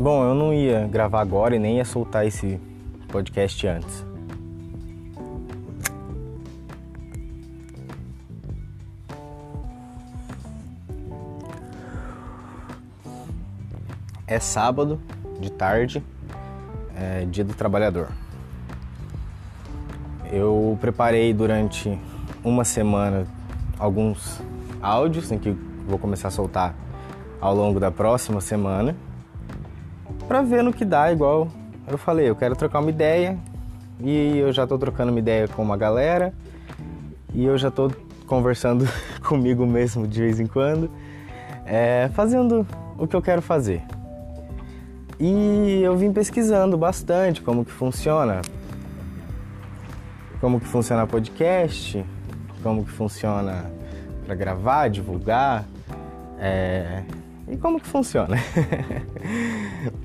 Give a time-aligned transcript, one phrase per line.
[0.00, 2.60] Bom, eu não ia gravar agora e nem ia soltar esse
[3.08, 4.06] podcast antes.
[14.24, 15.00] É sábado,
[15.40, 16.00] de tarde,
[16.94, 18.06] é dia do trabalhador.
[20.30, 21.98] Eu preparei durante
[22.44, 23.26] uma semana
[23.76, 24.40] alguns
[24.80, 25.50] áudios em que
[25.88, 26.72] vou começar a soltar
[27.40, 28.94] ao longo da próxima semana
[30.28, 31.48] para ver no que dá, igual
[31.86, 33.38] eu falei, eu quero trocar uma ideia
[33.98, 36.34] e eu já estou trocando uma ideia com uma galera
[37.32, 37.90] e eu já estou
[38.26, 38.86] conversando
[39.26, 40.90] comigo mesmo de vez em quando,
[41.64, 42.66] é, fazendo
[42.98, 43.82] o que eu quero fazer.
[45.18, 48.42] E eu vim pesquisando bastante como que funciona,
[50.42, 52.04] como que funciona podcast,
[52.62, 53.64] como que funciona
[54.26, 55.64] para gravar, divulgar,
[56.38, 57.02] é,
[57.48, 58.36] e como que funciona.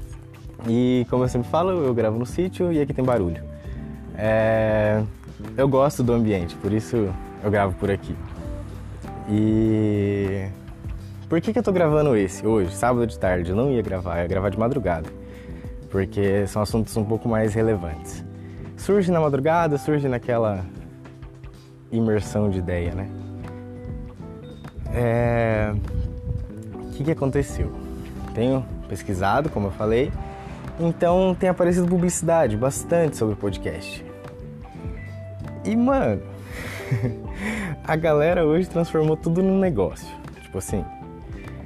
[0.67, 3.43] e como eu sempre falo, eu gravo no sítio e aqui tem barulho.
[4.15, 5.03] É,
[5.57, 7.09] eu gosto do ambiente, por isso
[7.43, 8.15] eu gravo por aqui.
[9.29, 10.47] E
[11.27, 13.49] por que, que eu tô gravando esse hoje, sábado de tarde?
[13.49, 15.09] Eu não ia gravar, ia gravar de madrugada,
[15.89, 18.23] porque são assuntos um pouco mais relevantes.
[18.77, 20.65] Surge na madrugada, surge naquela
[21.91, 23.09] imersão de ideia, né?
[24.93, 25.73] É...
[26.75, 27.71] O que, que aconteceu?
[28.33, 30.11] Tenho pesquisado, como eu falei,
[30.79, 34.03] então tem aparecido publicidade bastante sobre o podcast.
[35.65, 36.21] E mano,
[37.83, 40.07] a galera hoje transformou tudo num negócio.
[40.41, 40.83] Tipo assim,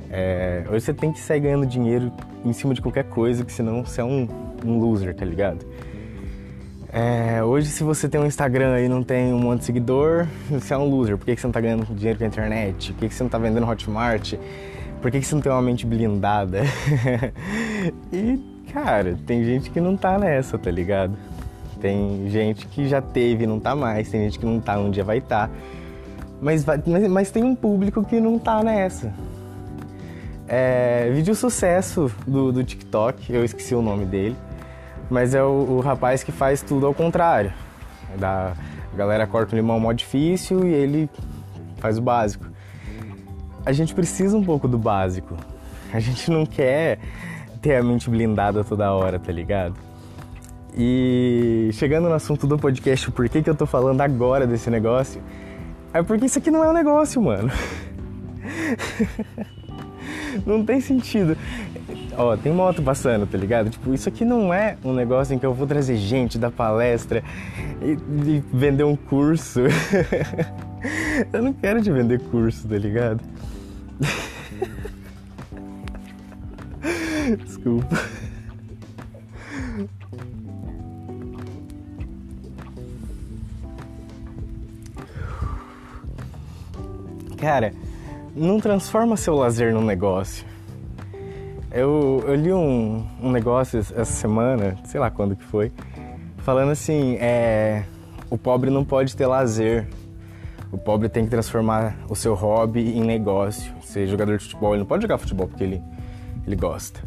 [0.09, 2.11] é, hoje você tem que sair ganhando dinheiro
[2.45, 4.27] em cima de qualquer coisa, que senão você é um,
[4.65, 5.65] um loser, tá ligado?
[6.91, 10.73] É, hoje, se você tem um Instagram e não tem um monte de seguidor, você
[10.73, 11.17] é um loser.
[11.17, 12.93] Por que, que você não tá ganhando dinheiro com a internet?
[12.93, 14.35] Por que, que você não tá vendendo Hotmart?
[15.01, 16.61] Por que, que você não tem uma mente blindada?
[18.11, 18.39] e,
[18.71, 21.17] cara, tem gente que não tá nessa, tá ligado?
[21.79, 24.89] Tem gente que já teve e não tá mais, tem gente que não tá, um
[24.89, 25.47] dia vai estar.
[25.47, 25.53] Tá.
[26.41, 29.13] Mas, mas, mas tem um público que não tá nessa.
[30.47, 34.35] É, vídeo sucesso do, do TikTok, eu esqueci o nome dele,
[35.09, 37.51] mas é o, o rapaz que faz tudo ao contrário.
[38.17, 38.53] Da,
[38.93, 41.09] a galera corta o limão mó difícil e ele
[41.77, 42.45] faz o básico.
[43.65, 45.35] A gente precisa um pouco do básico.
[45.93, 46.99] A gente não quer
[47.67, 49.75] ter a mente blindada toda hora, tá ligado?
[50.73, 55.21] E chegando no assunto do podcast, por que, que eu tô falando agora desse negócio?
[55.93, 57.51] É porque isso aqui não é um negócio, mano.
[60.47, 61.35] não tem sentido.
[62.17, 63.69] Ó, tem moto passando, tá ligado?
[63.69, 67.21] Tipo, isso aqui não é um negócio em que eu vou trazer gente, dar palestra
[67.81, 67.97] e,
[68.29, 69.59] e vender um curso.
[71.33, 73.21] eu não quero te vender curso, tá ligado?
[77.35, 77.97] Desculpa.
[87.37, 87.73] Cara,
[88.35, 90.45] não transforma seu lazer num negócio.
[91.71, 95.71] Eu, eu li um, um negócio essa semana, sei lá quando que foi,
[96.39, 97.83] falando assim, é,
[98.29, 99.87] o pobre não pode ter lazer.
[100.71, 103.71] O pobre tem que transformar o seu hobby em negócio.
[103.81, 105.81] Ser jogador de futebol, ele não pode jogar futebol porque ele,
[106.45, 106.99] ele gosta.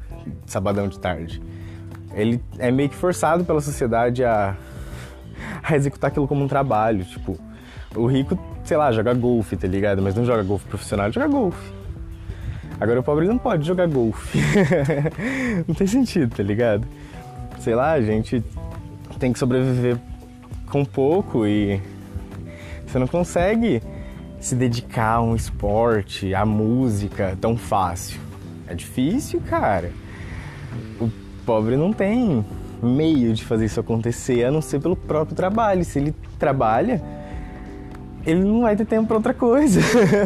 [0.47, 1.43] Sabadão de tarde.
[2.13, 4.57] Ele é meio que forçado pela sociedade a,
[5.63, 7.05] a executar aquilo como um trabalho.
[7.05, 7.39] Tipo,
[7.95, 8.39] o rico
[8.71, 10.01] sei lá, joga golfe, tá ligado?
[10.01, 11.73] Mas não joga golfe profissional, joga golfe.
[12.81, 14.39] Agora o pobre não pode jogar golfe.
[15.67, 16.87] não tem sentido, tá ligado?
[17.59, 18.43] Sei lá, a gente
[19.19, 19.99] tem que sobreviver
[20.71, 21.81] com pouco e
[22.87, 23.83] você não consegue
[24.39, 28.21] se dedicar a um esporte, a música tão fácil.
[28.67, 29.91] É difícil, cara.
[31.01, 31.11] O
[31.45, 32.45] pobre não tem
[32.83, 35.85] meio de fazer isso acontecer a não ser pelo próprio trabalho.
[35.85, 37.03] Se ele trabalha,
[38.27, 39.81] ele não vai ter tempo para outra coisa.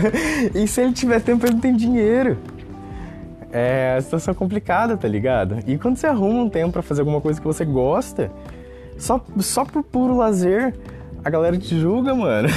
[0.55, 2.39] e se ele tiver tempo, ele não tem dinheiro.
[3.53, 5.59] É a situação complicada, tá ligado?
[5.67, 8.31] E quando você arruma um tempo para fazer alguma coisa que você gosta,
[8.99, 10.75] só, só por puro lazer,
[11.25, 12.49] a galera te julga, mano.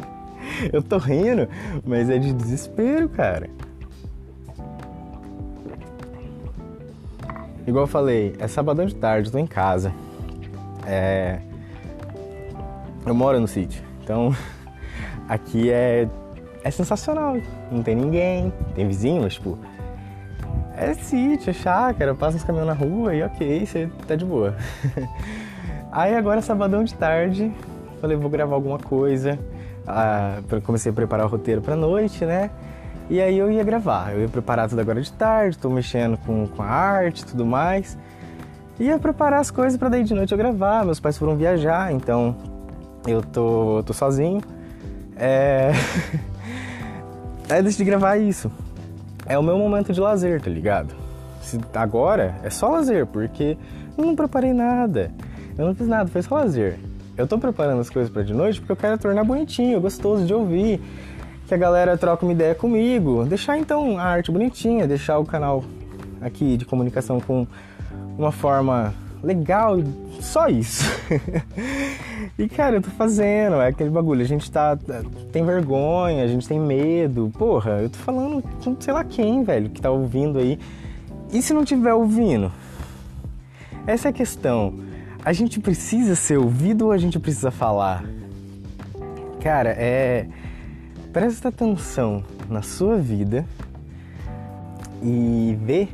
[0.72, 1.48] eu tô rindo,
[1.84, 3.48] mas é de desespero, cara.
[7.68, 9.92] Igual eu falei, é sabadão de tarde, tô em casa.
[10.86, 11.38] É...
[13.04, 14.34] Eu moro no sítio, então
[15.28, 16.08] aqui é,
[16.64, 17.36] é sensacional.
[17.70, 19.58] Não tem ninguém, tem vizinho, mas tipo.
[20.74, 24.56] É sítio, é chácara, passa uns caminhões na rua e ok, você tá de boa.
[25.92, 27.52] Aí agora, sabadão de tarde,
[28.00, 29.38] falei, vou gravar alguma coisa.
[29.86, 32.50] Ah, comecei a preparar o roteiro pra noite, né?
[33.10, 36.46] E aí eu ia gravar, eu ia preparar tudo agora de tarde, tô mexendo com,
[36.46, 37.96] com a arte e tudo mais.
[38.78, 40.84] Ia preparar as coisas para daí de noite eu gravar.
[40.84, 42.36] Meus pais foram viajar, então
[43.06, 44.42] eu tô, tô sozinho.
[45.16, 45.72] É...
[47.48, 48.52] aí eu decidi gravar isso.
[49.26, 50.94] É o meu momento de lazer, tá ligado?
[51.74, 53.56] Agora é só lazer, porque
[53.96, 55.10] eu não preparei nada.
[55.56, 56.78] Eu não fiz nada, foi só lazer.
[57.16, 60.32] Eu tô preparando as coisas para de noite porque eu quero tornar bonitinho, gostoso de
[60.32, 60.80] ouvir
[61.48, 63.24] que a galera troca uma ideia comigo.
[63.24, 65.64] Deixar então a arte bonitinha, deixar o canal
[66.20, 67.46] aqui de comunicação com
[68.18, 69.78] uma forma legal,
[70.20, 70.84] só isso.
[72.38, 74.78] e cara, eu tô fazendo, é aquele bagulho, a gente tá
[75.32, 77.32] tem vergonha, a gente tem medo.
[77.38, 80.58] Porra, eu tô falando com sei lá quem, velho, que tá ouvindo aí.
[81.32, 82.52] E se não tiver ouvindo?
[83.86, 84.74] Essa é a questão.
[85.24, 88.04] A gente precisa ser ouvido ou a gente precisa falar?
[89.40, 90.26] Cara, é
[91.18, 93.44] Presta atenção na sua vida
[95.02, 95.88] e vê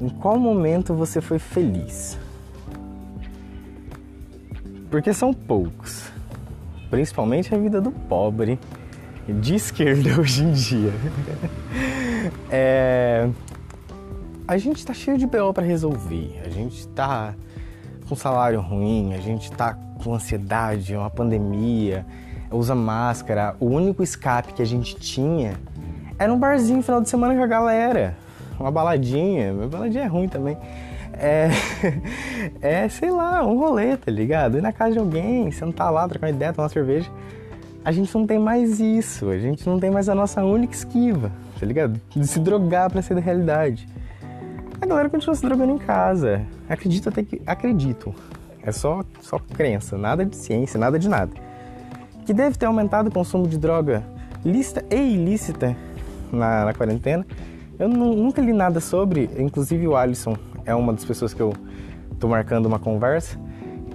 [0.00, 2.16] em qual momento você foi feliz.
[4.88, 6.12] Porque são poucos,
[6.88, 8.56] principalmente a vida do pobre
[9.26, 10.92] de esquerda hoje em dia.
[12.52, 13.28] é...
[14.46, 17.34] A gente tá cheio de BO para resolver, a gente tá
[18.08, 22.06] com salário ruim, a gente tá com ansiedade, uma pandemia
[22.50, 23.54] usa máscara.
[23.60, 25.54] O único escape que a gente tinha
[26.18, 28.16] era um barzinho no final de semana com a galera.
[28.58, 29.52] Uma baladinha.
[29.52, 30.56] Uma baladinha é ruim também.
[31.14, 31.48] É,
[32.60, 34.58] é, sei lá, um rolê, tá ligado?
[34.58, 37.10] Ir na casa de alguém, sentar lá, trocar uma ideia, tomar uma cerveja.
[37.84, 41.32] A gente não tem mais isso, a gente não tem mais a nossa única esquiva,
[41.58, 41.98] tá ligado?
[42.10, 43.88] De se drogar pra ser da realidade.
[44.80, 46.42] A galera continua se drogando em casa.
[46.68, 47.40] Acredito até que.
[47.46, 48.14] Acredito.
[48.62, 51.49] É só, só crença, nada de ciência, nada de nada
[52.24, 54.02] que deve ter aumentado o consumo de droga
[54.44, 55.76] lícita e ilícita
[56.32, 57.26] na, na quarentena.
[57.78, 61.54] Eu nunca li nada sobre, inclusive o Alisson é uma das pessoas que eu
[62.12, 63.38] estou marcando uma conversa.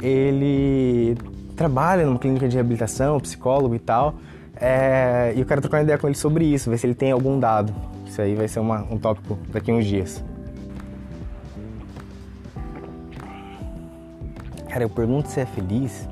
[0.01, 1.15] Ele
[1.55, 4.15] trabalha numa clínica de reabilitação, psicólogo e tal.
[4.55, 7.11] É, e eu quero trocar uma ideia com ele sobre isso, ver se ele tem
[7.11, 7.73] algum dado.
[8.05, 10.23] Isso aí vai ser uma, um tópico daqui a uns dias.
[14.69, 16.07] Cara, eu pergunto se é feliz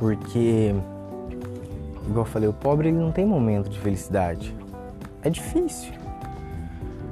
[0.00, 0.74] porque,
[2.06, 4.56] igual eu falei, o pobre ele não tem momento de felicidade.
[5.22, 5.92] É difícil.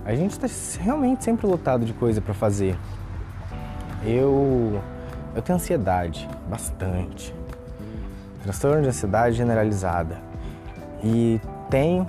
[0.07, 0.47] A gente está
[0.83, 2.79] realmente sempre lotado de coisa para fazer.
[4.03, 4.81] Eu,
[5.37, 7.35] eu tenho ansiedade, bastante.
[8.43, 10.17] Transtorno de ansiedade generalizada.
[11.05, 12.07] E tenho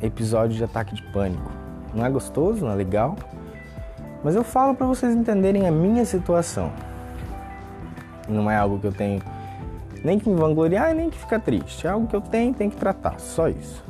[0.00, 1.52] episódio de ataque de pânico.
[1.92, 3.16] Não é gostoso, não é legal,
[4.24, 6.72] mas eu falo para vocês entenderem a minha situação.
[8.26, 9.20] Não é algo que eu tenho
[10.06, 11.84] nem que me vangloriar nem que ficar triste.
[11.84, 13.84] É algo que eu tenho, tenho que tratar, só isso.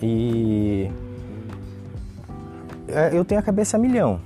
[0.00, 0.88] E
[2.86, 4.20] é, eu tenho a cabeça a milhão,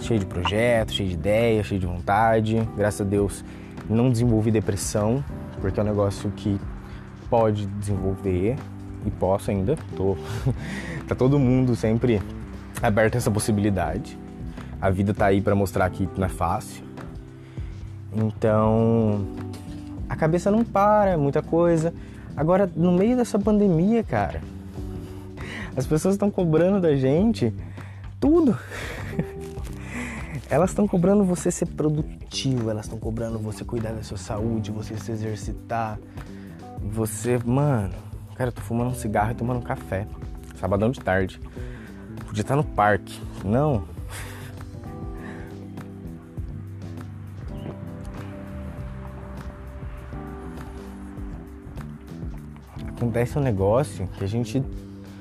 [0.00, 2.68] cheio de projetos, cheio de ideias, cheio de vontade.
[2.76, 3.44] Graças a Deus
[3.88, 5.24] não desenvolvi depressão,
[5.60, 6.60] porque é um negócio que
[7.30, 8.56] pode desenvolver
[9.06, 9.76] e posso ainda.
[9.96, 10.16] Tô
[11.06, 12.20] tá todo mundo sempre
[12.82, 14.18] aberto a essa possibilidade.
[14.80, 16.84] A vida tá aí para mostrar que não é fácil.
[18.12, 19.24] Então,
[20.16, 21.92] a cabeça não para, é muita coisa.
[22.34, 24.40] Agora, no meio dessa pandemia, cara,
[25.76, 27.52] as pessoas estão cobrando da gente
[28.18, 28.58] tudo.
[30.48, 34.96] Elas estão cobrando você ser produtivo, elas estão cobrando você cuidar da sua saúde, você
[34.96, 35.98] se exercitar.
[36.92, 37.92] Você, mano,
[38.36, 40.06] cara, eu tô fumando um cigarro e tomando um café.
[40.54, 41.40] Sabadão de tarde.
[42.24, 43.20] Podia estar no parque.
[43.44, 43.82] Não,
[52.96, 54.62] acontece um negócio que a gente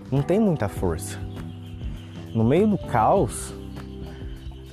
[0.09, 1.19] não tem muita força.
[2.33, 3.53] No meio do caos,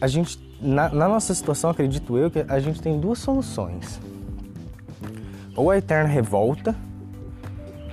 [0.00, 4.00] a gente, na, na nossa situação, acredito eu, que a gente tem duas soluções.
[5.56, 6.74] Ou a eterna revolta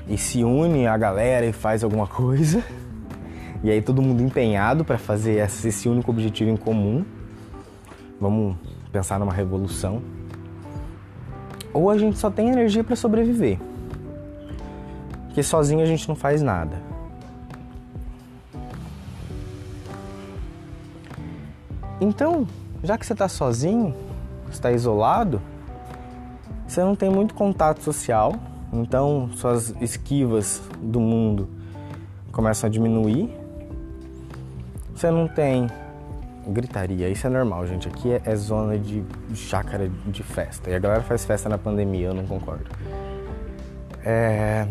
[0.07, 2.63] e se une a galera e faz alguma coisa,
[3.63, 7.03] e aí todo mundo empenhado para fazer esse único objetivo em comum.
[8.21, 8.55] Vamos
[8.91, 10.01] pensar numa revolução.
[11.73, 13.59] Ou a gente só tem energia para sobreviver.
[15.39, 16.75] Porque sozinho a gente não faz nada.
[22.01, 22.45] Então,
[22.83, 23.95] já que você está sozinho,
[24.51, 25.41] está isolado,
[26.67, 28.35] você não tem muito contato social,
[28.73, 31.47] então suas esquivas do mundo
[32.33, 33.33] começam a diminuir.
[34.93, 35.69] Você não tem
[36.49, 37.87] gritaria, isso é normal, gente.
[37.87, 39.05] Aqui é, é zona de
[39.35, 40.69] chácara de festa.
[40.69, 42.65] E a galera faz festa na pandemia, eu não concordo.
[44.03, 44.67] É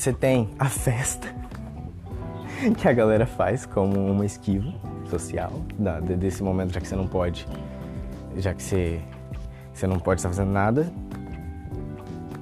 [0.00, 1.28] Você tem a festa
[2.78, 4.72] que a galera faz como uma esquiva
[5.10, 7.46] social da, desse momento, já que você não pode,
[8.38, 8.98] já que você,
[9.74, 10.90] você não pode estar fazendo nada.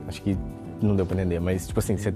[0.06, 0.38] Acho que
[0.80, 2.14] não deu pra entender, mas tipo assim, você,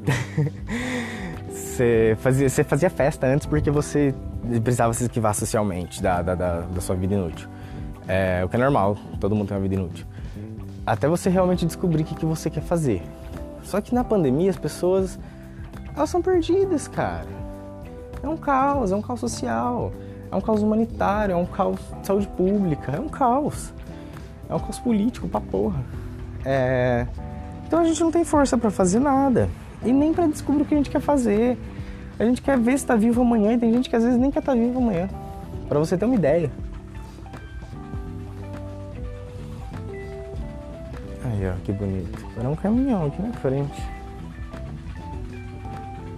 [1.50, 4.14] você, fazia, você fazia festa antes porque você
[4.62, 7.48] precisava se esquivar socialmente da, da, da, da sua vida inútil.
[8.06, 10.06] É, o que é normal, todo mundo tem uma vida inútil.
[10.86, 13.02] Até você realmente descobrir o que, que você quer fazer.
[13.64, 15.18] Só que na pandemia as pessoas,
[15.94, 17.28] elas são perdidas, cara.
[18.22, 19.92] É um caos, é um caos social,
[20.30, 23.72] é um caos humanitário, é um caos de saúde pública, é um caos.
[24.48, 25.82] É um caos político pra porra.
[26.44, 27.06] É...
[27.66, 29.48] Então a gente não tem força para fazer nada.
[29.84, 31.58] E nem para descobrir o que a gente quer fazer.
[32.18, 34.30] A gente quer ver se tá vivo amanhã e tem gente que às vezes nem
[34.30, 35.08] quer estar tá vivo amanhã.
[35.68, 36.50] Para você ter uma ideia.
[41.24, 42.24] Aí, ó, que bonito.
[42.38, 43.82] Era um caminhão aqui na frente.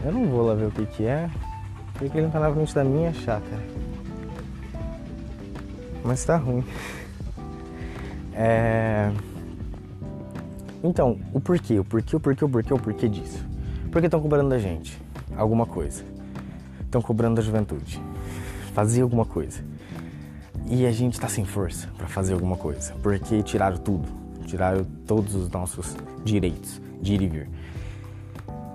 [0.05, 1.31] Eu não vou lá ver o que que é,
[1.95, 3.63] porque ele não tá na frente da minha chácara.
[6.05, 6.63] Mas tá ruim.
[8.35, 9.11] É...
[10.83, 13.43] Então, o porquê, o porquê, o porquê, o porquê, o porquê disso?
[13.91, 15.01] Porque estão cobrando da gente
[15.35, 16.05] alguma coisa.
[16.81, 17.99] Estão cobrando da juventude.
[18.75, 19.65] Fazer alguma coisa.
[20.67, 22.93] E a gente tá sem força para fazer alguma coisa.
[23.03, 24.07] Porque tiraram tudo.
[24.45, 27.49] Tiraram todos os nossos direitos de ir e vir.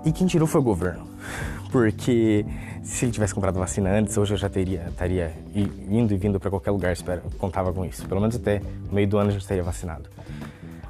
[0.04, 1.09] E quem tirou foi o governo.
[1.70, 2.44] Porque
[2.82, 6.50] se ele tivesse comprado vacina antes, hoje eu já teria estaria indo e vindo para
[6.50, 8.06] qualquer lugar, espero, contava com isso.
[8.06, 8.60] Pelo menos até
[8.90, 10.08] meio do ano eu já estaria vacinado.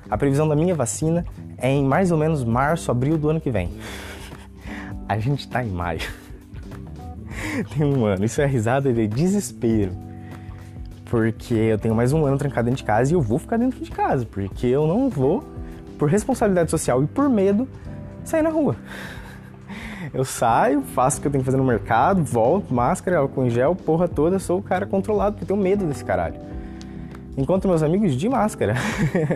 [0.09, 1.25] A previsão da minha vacina
[1.59, 3.71] é em mais ou menos março, abril do ano que vem.
[5.09, 6.01] A gente tá em maio.
[7.77, 8.25] Tem um ano.
[8.25, 9.93] Isso é risada de desespero.
[11.05, 13.83] Porque eu tenho mais um ano trancado dentro de casa e eu vou ficar dentro
[13.83, 14.25] de casa.
[14.25, 15.45] Porque eu não vou,
[15.99, 17.69] por responsabilidade social e por medo,
[18.25, 18.77] sair na rua.
[20.13, 23.51] Eu saio, faço o que eu tenho que fazer no mercado, volto, máscara, álcool em
[23.51, 26.35] gel, porra toda, sou o cara controlado, porque eu tenho medo desse caralho.
[27.37, 28.75] Encontro meus amigos de máscara.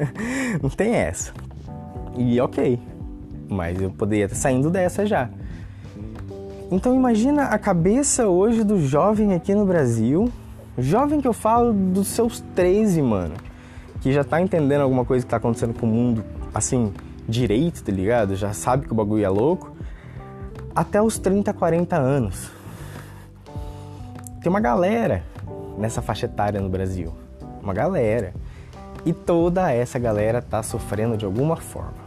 [0.60, 1.32] não tem essa.
[2.16, 2.80] E ok.
[3.48, 5.28] Mas eu poderia estar saindo dessa já.
[6.70, 10.30] Então imagina a cabeça hoje do jovem aqui no Brasil.
[10.76, 13.34] Jovem que eu falo dos seus 13, mano.
[14.00, 16.92] Que já tá entendendo alguma coisa que tá acontecendo com o mundo, assim,
[17.28, 18.34] direito, tá ligado?
[18.34, 19.73] Já sabe que o bagulho é louco.
[20.74, 22.50] Até os 30, 40 anos.
[24.42, 25.22] Tem uma galera
[25.78, 27.12] nessa faixa etária no Brasil
[27.64, 28.32] uma galera.
[29.04, 32.04] E toda essa galera tá sofrendo de alguma forma.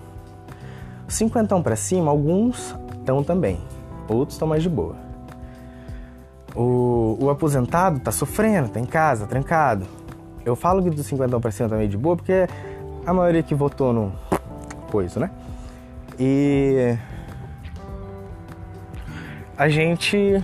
[1.07, 3.59] Os cinquentão para cima, alguns estão também,
[4.07, 4.95] outros estão mais de boa.
[6.55, 9.86] O, o, aposentado tá sofrendo, tá em casa, trancado.
[10.43, 12.47] Eu falo que dos cinquentão para cima tá meio de boa porque
[13.05, 14.12] a maioria que votou no
[14.91, 15.29] coisa, né?
[16.19, 16.97] E
[19.57, 20.41] a gente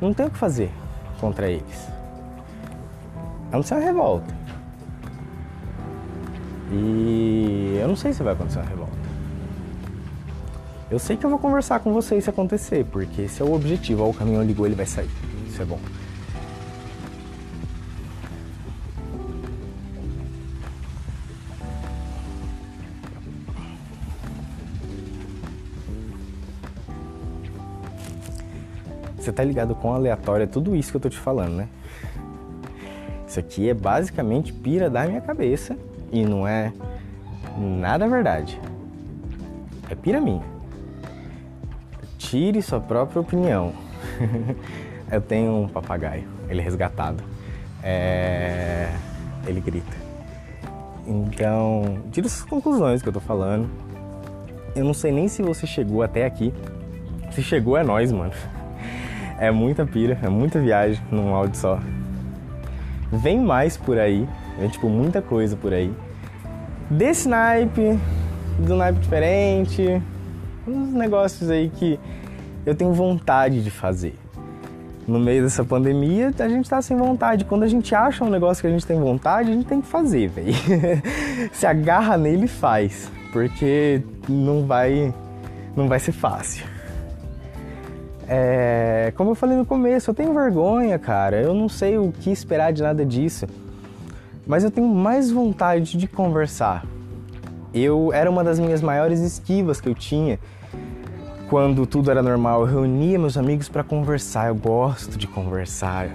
[0.00, 0.70] não tem o que fazer
[1.18, 1.88] contra eles.
[3.50, 4.34] A não ser uma revolta.
[6.70, 8.92] E eu não sei se vai acontecer uma revolta.
[10.90, 14.04] Eu sei que eu vou conversar com vocês se acontecer, porque esse é o objetivo.
[14.04, 15.08] Ó, o caminhão ligou, ele vai sair.
[15.46, 15.78] Isso é bom.
[29.22, 31.68] Você tá ligado com aleatório é tudo isso que eu tô te falando, né?
[33.24, 35.78] Isso aqui é basicamente pira da minha cabeça
[36.10, 36.72] e não é
[37.56, 38.60] nada verdade.
[39.88, 40.42] É pira minha.
[42.18, 43.72] Tire sua própria opinião.
[45.08, 47.22] Eu tenho um papagaio, ele é resgatado.
[47.80, 48.88] É...
[49.46, 49.96] Ele grita.
[51.06, 53.68] Então, tire suas conclusões que eu tô falando.
[54.74, 56.52] Eu não sei nem se você chegou até aqui.
[57.30, 58.32] Se chegou é nós, mano.
[59.42, 61.80] É muita pira, é muita viagem num áudio só.
[63.10, 64.24] Vem mais por aí,
[64.56, 65.92] vem tipo muita coisa por aí.
[66.88, 67.98] Desse naipe,
[68.60, 70.00] do naipe diferente,
[70.64, 71.98] uns negócios aí que
[72.64, 74.14] eu tenho vontade de fazer.
[75.08, 77.44] No meio dessa pandemia, a gente tá sem vontade.
[77.44, 79.88] Quando a gente acha um negócio que a gente tem vontade, a gente tem que
[79.88, 80.54] fazer, velho.
[81.52, 85.12] Se agarra nele e faz, porque não vai
[85.74, 86.71] não vai ser fácil.
[88.34, 91.38] É, como eu falei no começo, eu tenho vergonha, cara.
[91.38, 93.46] Eu não sei o que esperar de nada disso.
[94.46, 96.86] Mas eu tenho mais vontade de conversar.
[97.74, 100.38] Eu era uma das minhas maiores esquivas que eu tinha
[101.50, 102.62] quando tudo era normal.
[102.62, 104.48] Eu reunia meus amigos para conversar.
[104.48, 106.08] Eu gosto de conversar.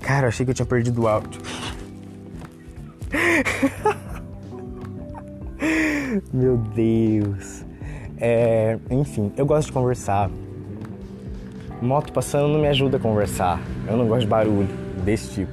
[0.00, 1.40] Cara, achei que eu tinha perdido o áudio.
[6.32, 7.64] Meu Deus.
[8.18, 10.30] É, enfim, eu gosto de conversar.
[11.80, 13.60] Moto passando não me ajuda a conversar.
[13.88, 14.68] Eu não gosto de barulho
[15.04, 15.52] desse tipo.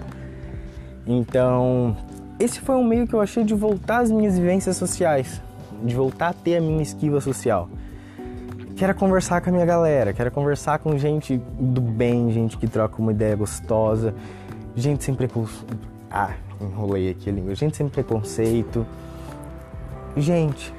[1.05, 1.95] Então,
[2.39, 5.41] esse foi um meio que eu achei de voltar às minhas vivências sociais,
[5.81, 7.69] de voltar a ter a minha esquiva social.
[8.75, 13.01] Quero conversar com a minha galera, quero conversar com gente do bem, gente que troca
[13.01, 14.13] uma ideia gostosa,
[14.75, 15.77] gente sem preconceito.
[16.11, 17.55] Ah, enrolei aqui a língua.
[17.55, 18.85] Gente sem preconceito.
[20.15, 20.73] Gente,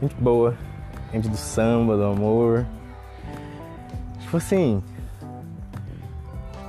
[0.00, 0.56] gente boa,
[1.12, 2.64] gente do samba, do amor.
[4.20, 4.82] Tipo assim,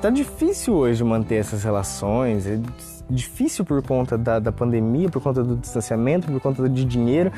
[0.02, 2.48] tá difícil hoje manter essas relações.
[2.48, 2.60] É
[3.10, 7.32] difícil por conta da, da pandemia, por conta do distanciamento, por conta de dinheiro,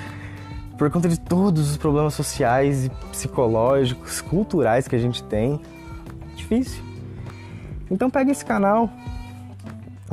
[0.78, 5.60] por conta de todos os problemas sociais e psicológicos, culturais que a gente tem.
[6.36, 6.82] Difícil.
[7.92, 8.90] Então pega esse canal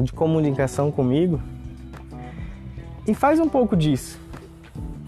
[0.01, 1.41] de comunicação comigo
[3.07, 4.19] e faz um pouco disso.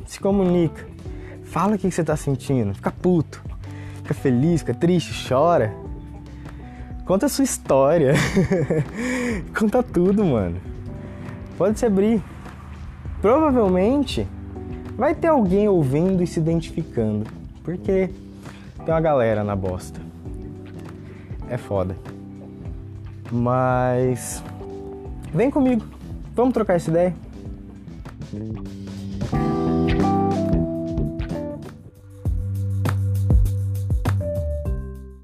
[0.06, 0.86] Se comunica.
[1.44, 2.74] Fala o que você está sentindo.
[2.74, 3.42] Fica puto.
[3.96, 5.74] Fica feliz, fica triste, chora.
[7.06, 8.14] Conta a sua história.
[9.58, 10.60] Conta tudo, mano.
[11.56, 12.22] Pode se abrir.
[13.22, 14.26] Provavelmente
[14.96, 17.26] vai ter alguém ouvindo e se identificando.
[17.62, 18.10] Porque
[18.84, 20.00] tem uma galera na bosta.
[21.48, 21.96] É foda.
[23.30, 24.42] Mas
[25.34, 25.84] vem comigo.
[26.34, 27.14] Vamos trocar essa ideia.